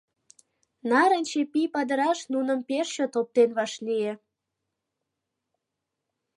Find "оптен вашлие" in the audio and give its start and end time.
3.21-4.11